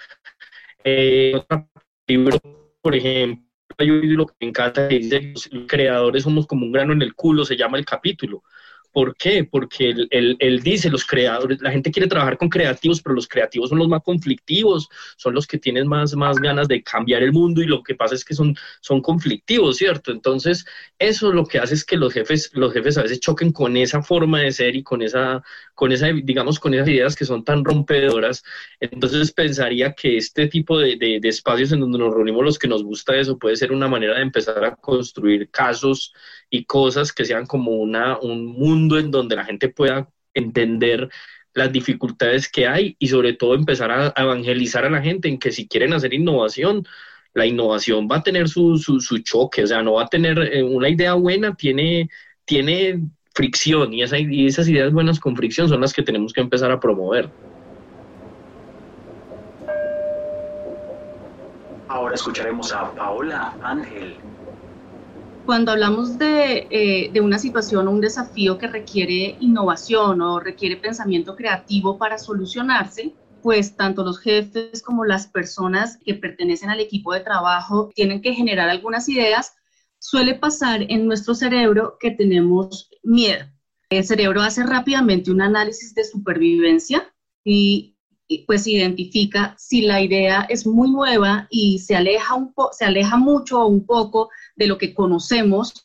[0.83, 1.69] Eh, otro
[2.09, 2.41] libro,
[2.81, 3.47] por ejemplo,
[3.79, 7.57] hay que me encanta que los creadores somos como un grano en el culo, se
[7.57, 8.43] llama el capítulo.
[8.93, 9.45] ¿Por qué?
[9.45, 13.71] Porque él, él, dice, los creadores, la gente quiere trabajar con creativos, pero los creativos
[13.71, 17.63] son los más conflictivos, son los que tienen más, más ganas de cambiar el mundo
[17.63, 20.13] y lo que pasa es que son, son conflictivos, ¿cierto?
[20.13, 20.65] Entonces,
[20.99, 24.03] eso lo que hace es que los jefes, los jefes a veces choquen con esa
[24.03, 25.43] forma de ser y con esa,
[25.83, 28.45] con esa, digamos, con esas ideas que son tan rompedoras.
[28.79, 32.85] Entonces, pensaría que este tipo de, de, espacios en donde nos reunimos los que nos
[32.85, 36.15] gusta eso puede ser una manera de empezar a construir casos
[36.49, 41.09] y cosas que sean como una, un mundo en donde la gente pueda entender
[41.53, 45.51] las dificultades que hay y sobre todo empezar a evangelizar a la gente en que
[45.51, 46.87] si quieren hacer innovación,
[47.35, 50.63] la innovación va a tener su, su, choque, o sea, no va a tener eh,
[50.63, 52.09] una idea buena, tiene,
[52.45, 53.01] tiene
[53.35, 56.71] fricción y, esa, y esas ideas buenas con fricción son las que tenemos que empezar
[56.71, 57.31] a promover.
[61.89, 64.17] Ahora escucharemos a Paola Ángel
[65.45, 70.77] cuando hablamos de, eh, de, una situación o un desafío que requiere innovación o requiere
[70.77, 77.13] pensamiento creativo para solucionarse, pues tanto los jefes como las personas que pertenecen al equipo
[77.13, 79.55] de trabajo tienen que generar algunas ideas.
[79.99, 83.47] Suele pasar en nuestro cerebro que tenemos miedo.
[83.91, 87.13] El cerebro hace rápidamente un análisis de supervivencia
[87.45, 87.93] y
[88.47, 93.61] pues identifica si la idea es muy nueva y se aleja, un se aleja mucho
[93.61, 95.85] o un poco de lo que conocemos,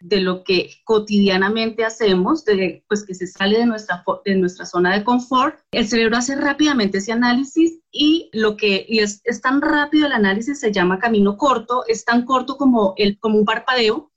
[0.00, 4.96] de lo que cotidianamente hacemos, de, pues que se sale de nuestra, de nuestra zona
[4.96, 9.60] de confort, el cerebro hace rápidamente ese análisis y lo que y es, es, tan
[9.60, 14.11] rápido el análisis se llama camino corto, es tan corto como, el, como un parpadeo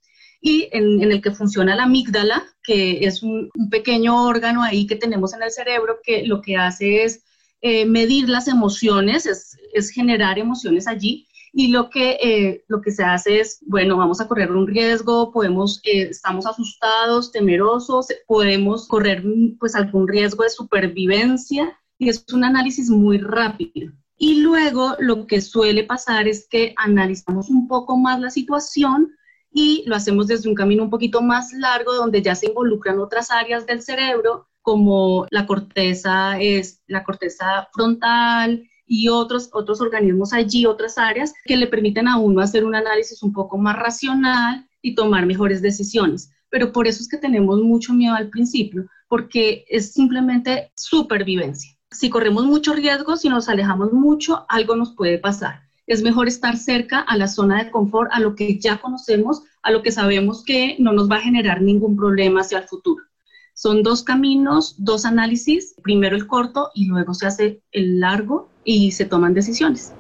[0.46, 4.86] y en, en el que funciona la amígdala, que es un, un pequeño órgano ahí
[4.86, 7.24] que tenemos en el cerebro que lo que hace es
[7.62, 11.26] eh, medir las emociones, es, es, generar emociones allí.
[11.52, 15.32] Y lo que, eh, lo que se hace es, bueno, vamos a correr un riesgo,
[15.32, 19.24] podemos, eh, estamos asustados, temerosos, podemos correr
[19.60, 23.92] pues algún riesgo de supervivencia y es un análisis muy rápido.
[24.16, 29.10] Y luego lo que suele pasar es que analizamos un poco más la situación
[29.58, 33.32] y lo hacemos desde un camino un poquito más largo donde ya se involucran otras
[33.32, 40.66] áreas del cerebro como la corteza, es, la corteza frontal y otros, otros organismos allí,
[40.66, 44.94] otras áreas que le permiten a uno hacer un análisis un poco más racional y
[44.94, 46.32] tomar mejores decisiones.
[46.50, 51.72] Pero por eso es que tenemos mucho miedo al principio, porque es simplemente supervivencia.
[51.92, 55.65] Si corremos mucho riesgo, si nos alejamos mucho, algo nos puede pasar.
[55.88, 59.70] Es mejor estar cerca a la zona de confort, a lo que ya conocemos, a
[59.70, 63.04] lo que sabemos que no nos va a generar ningún problema hacia el futuro.
[63.54, 68.94] Son dos caminos, dos análisis, primero el corto y luego se hace el largo y
[68.94, 69.94] se toman decisiones.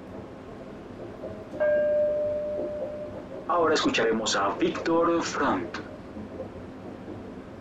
[3.48, 5.68] Ahora escucharemos a Víctor Frank.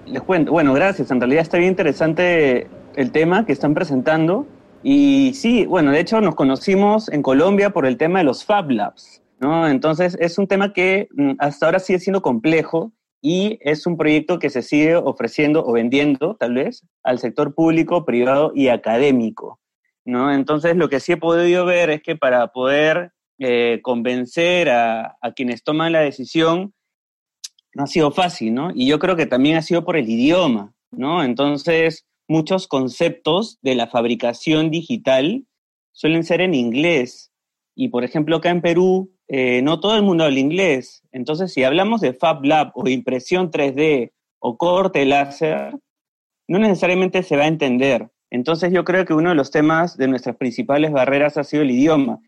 [0.06, 1.10] Les cuento, bueno, gracias.
[1.10, 4.46] En realidad está bien interesante el tema que están presentando.
[4.86, 8.70] Y sí, bueno, de hecho nos conocimos en Colombia por el tema de los Fab
[8.70, 9.66] Labs, ¿no?
[9.66, 12.92] Entonces es un tema que mm, hasta ahora sigue siendo complejo
[13.22, 18.04] y es un proyecto que se sigue ofreciendo o vendiendo, tal vez, al sector público,
[18.04, 19.58] privado y académico.
[20.04, 20.30] ¿no?
[20.30, 25.32] Entonces, lo que sí he podido ver es que para poder eh, convencer a, a,
[25.32, 26.74] quienes toman la decisión,
[27.74, 28.70] no ha sido fácil, ¿no?
[28.74, 31.24] Y yo creo que también ha sido por el idioma, ¿no?
[31.24, 35.44] Entonces, muchos conceptos de la fabricación digital
[35.92, 37.32] suelen ser en inglés.
[37.74, 41.02] Y por ejemplo, acá en Perú, eh, no todo el mundo habla inglés.
[41.12, 45.74] Entonces, si hablamos de Fab Lab o impresión 3D o corte láser,
[46.46, 48.10] no necesariamente se va a entender.
[48.30, 51.70] Entonces, yo creo que uno de los temas de nuestras principales barreras ha sido el
[51.70, 52.20] idioma.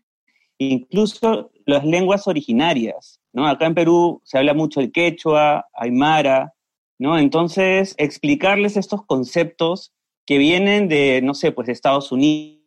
[0.57, 3.45] Incluso las lenguas originarias, ¿no?
[3.45, 6.53] Acá en Perú se habla mucho el quechua, aymara,
[6.99, 7.17] ¿no?
[7.17, 9.93] Entonces, explicarles estos conceptos
[10.25, 12.57] que vienen de, no sé, pues de Estados Unidos,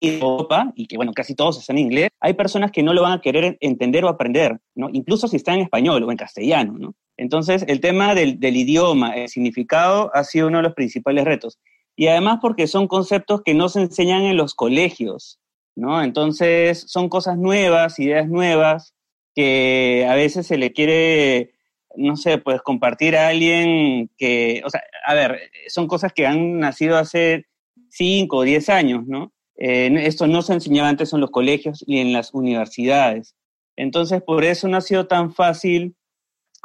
[0.00, 3.12] Europa, y que bueno, casi todos están en inglés, hay personas que no lo van
[3.12, 4.88] a querer entender o aprender, ¿no?
[4.92, 6.94] Incluso si están en español o en castellano, ¿no?
[7.16, 11.58] Entonces, el tema del, del idioma, el significado, ha sido uno de los principales retos.
[11.96, 15.40] Y además porque son conceptos que no se enseñan en los colegios,
[15.74, 16.00] ¿no?
[16.00, 18.94] Entonces, son cosas nuevas, ideas nuevas,
[19.34, 21.54] que a veces se le quiere
[21.96, 26.58] no sé, pues compartir a alguien que, o sea, a ver, son cosas que han
[26.60, 27.46] nacido hace
[27.90, 29.32] 5 o 10 años, ¿no?
[29.56, 33.34] Eh, esto no se enseñaba antes en los colegios ni en las universidades.
[33.76, 35.96] Entonces, por eso no ha sido tan fácil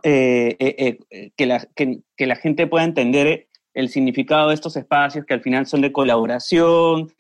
[0.04, 5.34] eh, eh, que, la, que, la gente pueda entender el significado de estos espacios que
[5.34, 7.12] al final son de colaboración,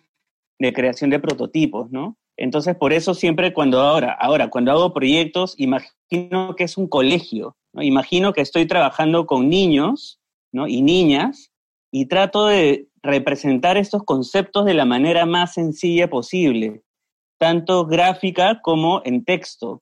[0.59, 2.17] de creación de prototipos, ¿no?
[2.37, 7.55] Entonces, por eso siempre cuando ahora, ahora, cuando hago proyectos, imagino que es un colegio,
[7.81, 10.19] Imagino que estoy trabajando con niños
[10.51, 11.51] y niñas
[11.91, 16.83] y trato de representar estos conceptos de la manera más sencilla posible,
[17.39, 19.81] tanto gráfica como en texto.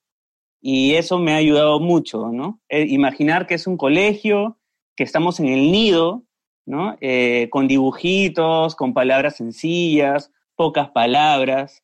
[0.61, 2.61] Y eso me ha ayudado mucho, ¿no?
[2.69, 4.57] Eh, imaginar que es un colegio,
[4.95, 6.23] que estamos en el nido,
[6.65, 6.95] ¿no?
[7.01, 11.83] Eh, con dibujitos, con palabras sencillas, pocas palabras.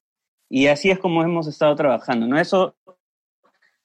[0.50, 2.40] Y así es como hemos estado trabajando, ¿no?
[2.40, 2.76] Eso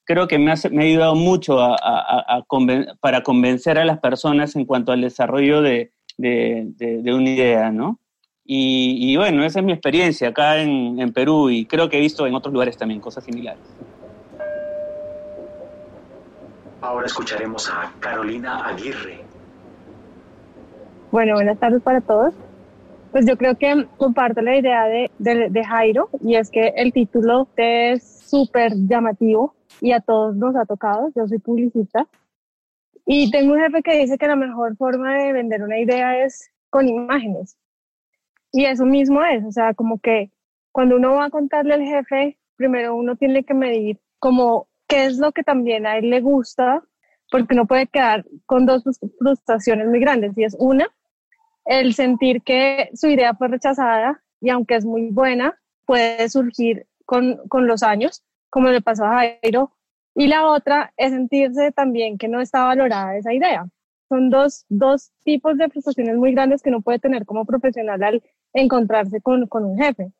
[0.04, 1.58] creo que me, me ha ayudado mucho
[3.00, 7.98] para convencer a las personas en cuanto al desarrollo de, una idea, ¿no?
[8.44, 12.26] Y, bueno, esa es mi experiencia acá en, en Perú y creo que he visto
[12.26, 13.62] en otros lugares también cosas similares.
[16.80, 19.20] Ahora escucharemos a Carolina Aguirre.
[21.12, 22.34] Bueno, buenas tardes para todos.
[23.12, 27.46] Pues yo creo que comparto la idea de, de Jairo y es que el título
[27.56, 31.10] es súper llamativo y a todos nos ha tocado.
[31.14, 32.08] Yo soy publicista
[33.04, 36.50] y tengo un jefe que dice que la mejor forma de vender una idea es
[36.70, 37.58] con imágenes.
[38.52, 40.30] Y eso mismo es, o sea, como que
[40.70, 45.18] cuando uno va a contarle al jefe, primero uno tiene que medir como qué es
[45.18, 46.82] lo que también a él le gusta,
[47.30, 48.84] porque no puede quedar con dos
[49.18, 50.36] frustraciones muy grandes.
[50.36, 50.88] Y es una,
[51.64, 57.40] el sentir que su idea fue rechazada y aunque es muy buena, puede surgir con,
[57.48, 59.72] con los años como le pasó a Jairo,
[60.14, 63.66] y la otra es sentirse también que no está valorada esa idea.
[64.10, 68.22] Son dos, dos tipos de frustraciones muy grandes que no puede tener como profesional al
[68.52, 70.12] encontrarse con, con un jefe.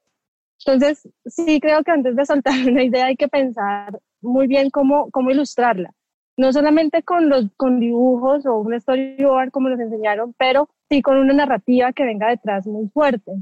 [0.65, 5.11] Entonces, sí creo que antes de soltar una idea hay que pensar muy bien cómo,
[5.11, 5.93] cómo ilustrarla.
[6.39, 11.17] No solamente con, los, con dibujos o un storyboard como nos enseñaron, pero sí con
[11.17, 13.33] una narrativa que venga detrás muy fuerte.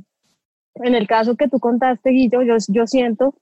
[0.77, 3.35] En el caso que tú contaste, Guillo, yo, yo siento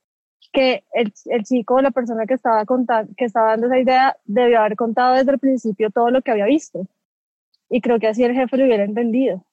[0.50, 4.16] que el, el chico o la persona que estaba, contando, que estaba dando esa idea
[4.24, 6.86] debió haber contado desde el principio todo lo que había visto.
[7.68, 9.44] Y creo que así el jefe lo hubiera entendido.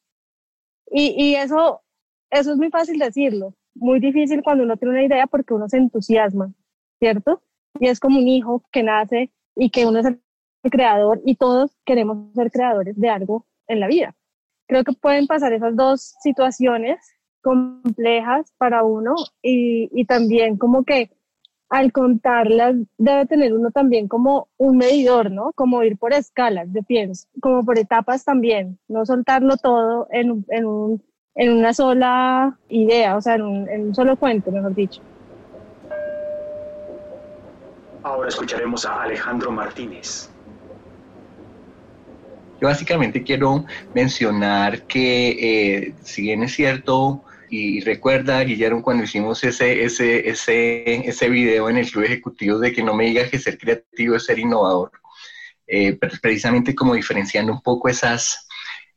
[0.90, 1.82] Y, y eso,
[2.30, 5.78] eso es muy fácil decirlo, muy difícil cuando uno tiene una idea porque uno se
[5.78, 6.54] entusiasma,
[7.00, 7.42] ¿cierto?
[7.78, 10.22] Y es como un hijo que nace y que uno es el
[10.72, 14.16] creador y todos queremos ser creadores de algo en la vida.
[14.68, 16.98] Creo que pueden pasar esas dos situaciones
[17.42, 21.12] complejas para uno y, y también como que
[21.70, 25.52] al contarlas debe tener uno también como un medidor, ¿no?
[25.54, 30.66] Como ir por escalas, de pienso, como por etapas también, no soltarlo todo en, en,
[30.66, 31.04] un,
[31.36, 35.02] en una sola idea, o sea, en un, en un solo cuento, mejor dicho.
[38.04, 40.30] Ahora escucharemos a Alejandro Martínez.
[42.66, 49.84] Básicamente quiero mencionar que, eh, si bien es cierto, y recuerda, Guillermo, cuando hicimos ese,
[49.84, 53.58] ese, ese, ese video en el club ejecutivo de que no me digas que ser
[53.58, 54.92] creativo es ser innovador,
[55.68, 58.48] eh, precisamente como diferenciando un poco esas,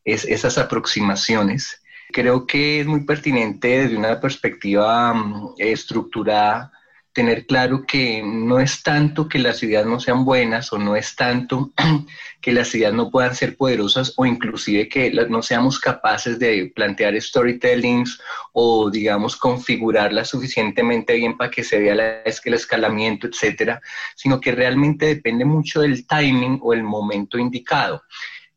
[0.04, 1.82] esas aproximaciones.
[2.10, 6.72] Creo que es muy pertinente desde una perspectiva mm, estructurada
[7.12, 11.16] tener claro que no es tanto que las ideas no sean buenas o no es
[11.16, 11.72] tanto
[12.40, 17.20] que las ideas no puedan ser poderosas o inclusive que no seamos capaces de plantear
[17.20, 18.20] storytellings
[18.52, 23.80] o digamos configurarlas suficientemente bien para que se vea la, el escalamiento, etcétera,
[24.14, 28.02] sino que realmente depende mucho del timing o el momento indicado.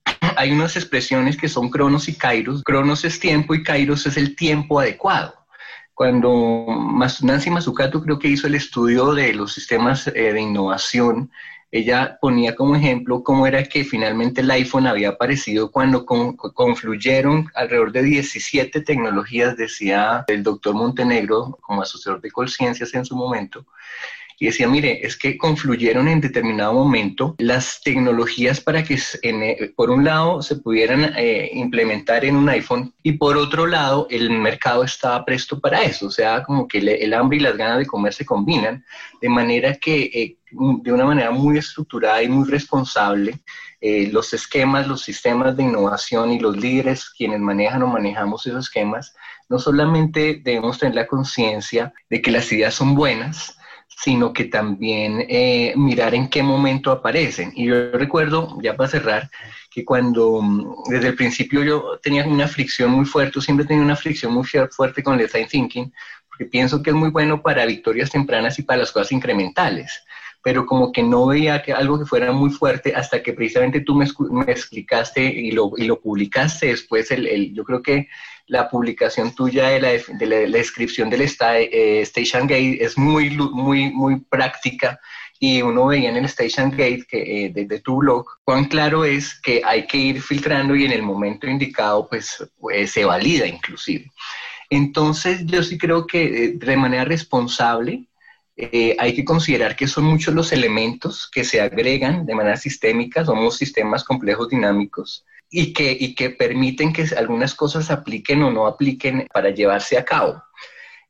[0.38, 2.64] hay unas expresiones que son cronos y kairos.
[2.64, 5.41] Cronos es tiempo y kairos es el tiempo adecuado.
[6.02, 6.66] Cuando
[7.22, 11.30] Nancy Mazzucato creo que hizo el estudio de los sistemas eh, de innovación,
[11.70, 17.92] ella ponía como ejemplo cómo era que finalmente el iPhone había aparecido cuando confluyeron alrededor
[17.92, 23.68] de 17 tecnologías, decía el doctor Montenegro como asesor de Colciencias en su momento,
[24.42, 29.92] y decía, mire, es que confluyeron en determinado momento las tecnologías para que eh, por
[29.92, 34.84] un lado se pudieran eh, implementar en un iPhone y por otro lado el mercado
[34.84, 38.14] estaba presto para eso, o sea, como que el hambre y las ganas de comer
[38.16, 38.84] se combinan,
[39.22, 43.40] de manera que eh, de una manera muy estructurada y muy responsable,
[43.80, 49.16] los esquemas, los sistemas de innovación y los líderes quienes manejan o manejamos esos esquemas,
[49.50, 53.58] no solamente debemos tener la conciencia de que las ideas son buenas,
[53.96, 57.52] sino que también eh, mirar en qué momento aparecen.
[57.56, 59.30] Y yo recuerdo, ya para cerrar,
[59.70, 63.96] que cuando mm, desde el principio yo tenía una fricción muy fuerte, siempre tenía una
[63.96, 65.94] fricción muy fuerte con el design thinking,
[66.28, 70.04] porque pienso que es muy bueno para victorias tempranas y para las cosas incrementales
[70.44, 73.96] pero como que no veía que algo que fuera muy fuerte hasta que precisamente tú
[73.96, 78.08] me, me explicaste y lo, y lo publicaste después, el, el, yo creo que
[78.52, 83.92] la publicación tuya de la, de la, descripción del eh, Station Gate es muy, muy,
[83.92, 85.00] muy práctica
[85.40, 89.40] y uno veía en el Station Gate que, eh, de, tu blog cuán claro es
[89.40, 94.12] que hay que ir filtrando y en el momento indicado pues, pues se valida inclusive.
[94.70, 98.10] Entonces yo sí creo que eh, de manera responsable
[98.58, 103.24] eh, hay que considerar que son muchos los elementos que se agregan de manera sistémica,
[103.24, 108.66] somos sistemas complejos dinámicos y que, y que permiten que algunas cosas apliquen o no
[108.66, 110.42] apliquen para llevarse a cabo.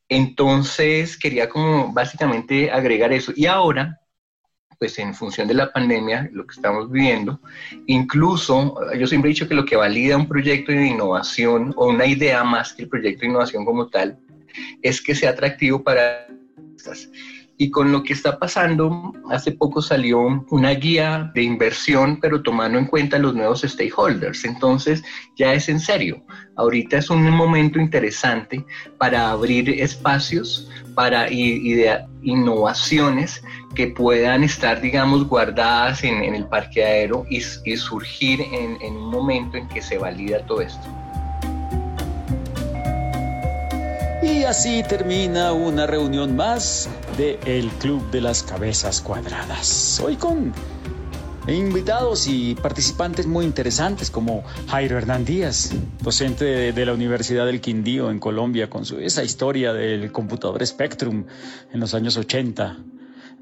[0.10, 3.32] Entonces, quería como básicamente agregar eso.
[3.36, 4.02] Y ahora,
[4.80, 7.40] pues en función de la pandemia, lo que estamos viviendo,
[7.86, 12.08] incluso yo siempre he dicho que lo que valida un proyecto de innovación o una
[12.08, 14.18] idea más que el proyecto de innovación como tal,
[14.82, 16.28] es que sea atractivo para
[17.62, 22.80] y con lo que está pasando, hace poco salió una guía de inversión, pero tomando
[22.80, 24.46] en cuenta los nuevos stakeholders.
[24.46, 25.04] Entonces,
[25.38, 26.24] ya es en serio.
[26.56, 28.66] Ahorita es un momento interesante
[28.98, 33.44] para abrir espacios para innovaciones
[33.76, 39.68] que puedan estar, digamos, guardadas en, el parqueadero y, y surgir en un momento en
[39.68, 41.01] que se valida todo esto.
[44.24, 50.00] Y así termina una reunión más de El Club de las Cabezas Cuadradas.
[50.00, 50.54] Hoy con
[51.48, 55.72] invitados y participantes muy interesantes como Jairo Hernán Díaz,
[56.04, 61.26] docente de, la Universidad del Quindío en Colombia, con su, esa historia del computador Spectrum
[61.74, 62.78] en los años 80.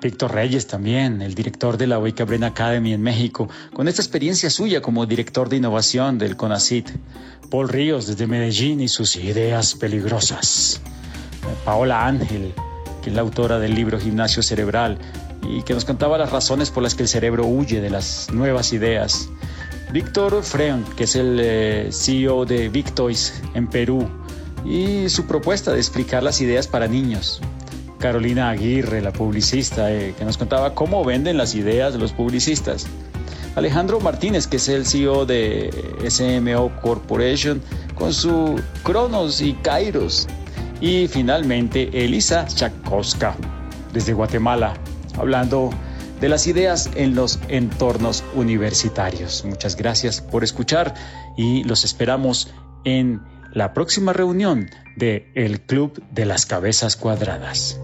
[0.01, 4.49] Víctor Reyes también, el director de la Wake Brain Academy en México, con esta experiencia
[4.49, 6.89] suya como director de innovación del CONACIT.
[7.49, 10.79] Paul Ríos desde Medellín y sus ideas peligrosas.
[11.65, 12.53] Paola Ángel,
[13.01, 14.99] que es la autora del libro Gimnasio Cerebral
[15.43, 18.71] y que nos contaba las razones por las que el cerebro huye de las nuevas
[18.71, 19.27] ideas.
[19.91, 24.07] Víctor Freon, que es el eh, CEO de Victoys en Perú,
[24.63, 27.41] y su propuesta de explicar las ideas para niños.
[27.99, 32.87] Carolina Aguirre, la publicista, eh, que nos contaba cómo venden las ideas de los publicistas.
[33.55, 35.69] Alejandro Martínez, que es el CEO de
[36.07, 37.61] SMO Corporation,
[37.95, 40.27] con su Cronos y Kairos.
[40.81, 43.35] Y finalmente Elisa Chakowska,
[43.91, 44.75] desde Guatemala,
[45.17, 45.71] hablando
[46.21, 49.43] de las ideas en los entornos universitarios.
[49.45, 50.93] Muchas gracias por escuchar
[51.37, 52.53] y los esperamos
[52.85, 53.21] en
[53.53, 57.79] la próxima reunión de El Club de las Cabezas Cuadradas.